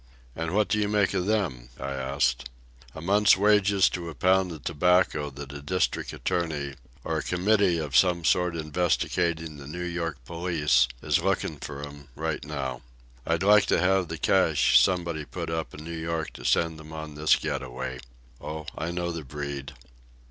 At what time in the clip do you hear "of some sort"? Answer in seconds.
7.77-8.55